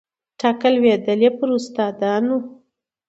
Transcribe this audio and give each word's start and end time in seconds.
ټکه 0.39 0.69
لوېدلې 0.73 1.29
پر 1.37 1.49
استادانو 1.57 2.35